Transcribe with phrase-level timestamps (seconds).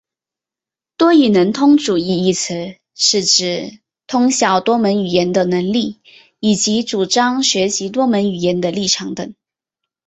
[0.97, 3.77] 多语能通主义一词是指
[4.07, 5.99] 通晓多门语言的能力
[6.39, 9.31] 以及主张学习多门语言的立场等。